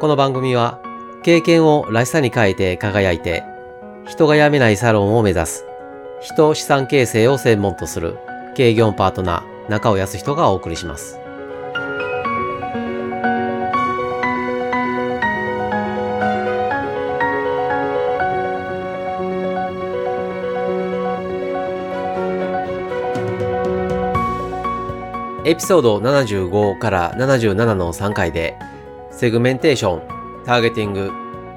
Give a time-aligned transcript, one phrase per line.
[0.00, 0.80] この番組は
[1.24, 3.42] 経験をらしさに変えて輝いて
[4.06, 5.64] 人が辞めないサロンを目指す
[6.20, 8.16] 人資産形成を専門とする
[8.54, 11.18] 経業パートナー中尾康人がお送りします。
[25.44, 28.58] エピソード75から77の3回で
[29.18, 31.10] セグメンテーション、ターゲティング、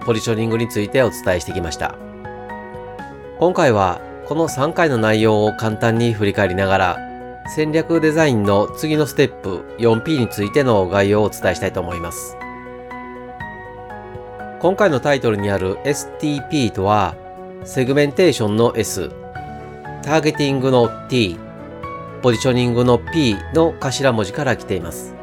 [0.03, 1.95] ポジショニングについてお伝えしてきました。
[3.37, 6.97] 今回はこの3回の内容を簡単に振り返りながら
[7.55, 12.35] 戦略デザインの次のステップ 4P についての概要をお伝えしたいと思います。
[14.59, 17.15] 今回のタイトルにある STP とは
[17.63, 19.11] セグメンテーションの S、
[20.01, 21.37] ターゲティングの T、
[22.23, 25.20] ポジショニングの P の頭文字から来ています。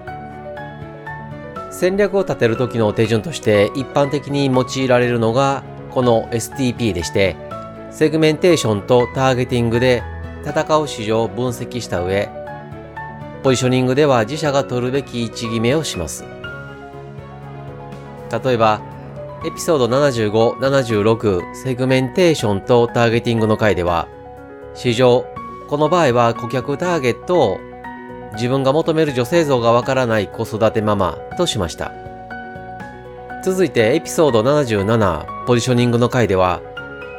[1.78, 5.62] 戦略を立てる時の手順として一般的に用いられるのが
[5.92, 7.36] この STP でして、
[7.92, 10.02] セグメンテーションとターゲティングで
[10.44, 12.30] 戦う市場を分析した上、
[13.44, 16.24] ポジショニングでは自社が取るべき位置決めをします。
[18.44, 18.82] 例えば、
[19.46, 24.08] エピソード75、76セグメンテーションとターゲティングの回では、
[24.74, 25.24] 市場、
[25.68, 27.67] この場合は顧客ターゲットを
[28.32, 31.92] 自分が求める女性像がわからない子育てママとしました。
[33.44, 36.60] 続いてエピソード77ポジショニングの回では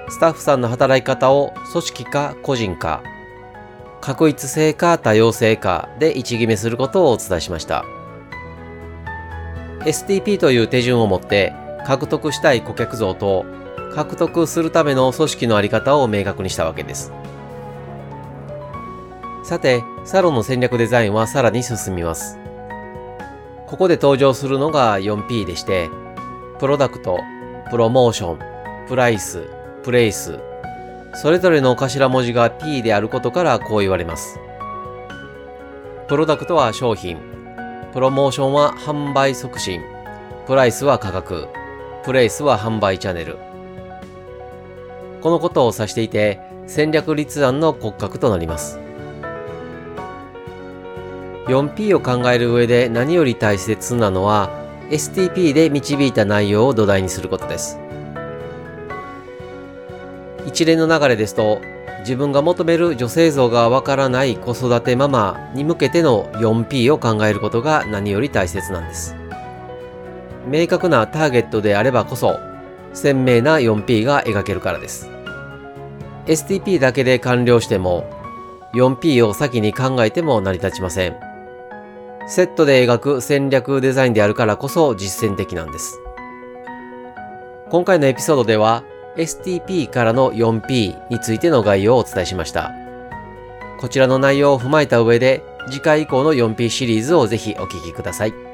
[0.10, 3.02] スタッフさんの働き方を組織か個人か
[4.02, 7.86] 確一性か多様性かで位置決めすることをお伝えしました。
[9.82, 11.54] STP という手順をもって
[11.86, 13.46] 獲得したい顧客像と
[13.94, 17.12] 獲得するための組織のあり方を明確にしたわけです。
[19.50, 22.38] さて、サロンの戦略デザインはさらに進みます。
[23.66, 25.90] ここで登場するのが 4P でして、
[26.60, 27.18] プロダクト、
[27.72, 28.40] プロモーション、
[28.88, 29.50] プライス、
[29.82, 30.40] プレイス、
[31.16, 34.40] それぞれの頭文字が P であることからこう言われます。
[36.08, 37.18] プロダクトは商品、
[37.92, 39.82] プロモーションは販売促進、
[40.46, 41.48] プライスは価格、
[42.04, 43.40] プレイスは販売チャンネル。
[45.22, 48.80] このことを指していて、戦略立案の骨格となります。
[51.48, 54.50] 4P を考える上で何より大切なのは
[54.90, 57.80] STP で導いた内容を土台にすることです。
[60.46, 61.62] 一連の流れですと
[62.00, 69.16] 自分が求める女性像がわからない子育てママに向けての 4P を考えることが何より大切なんです。
[70.48, 72.40] 明確なターゲットであればこそ
[72.94, 75.10] 鮮明な 4P が描けるからです。
[76.26, 78.10] STP だけで完了しても
[78.74, 81.29] 4P を先に考えても成り立ちません。
[82.30, 86.00] セットで描く戦略デザインであるからこそ実践的なんです。
[87.70, 88.84] 今回のエピソードでは
[89.18, 92.72] STP からの 4P についての概要をお伝えしました。
[93.80, 98.49] こちらの内容を踏まえた上で次回以降の 4P シリーズをぜひお聴きください。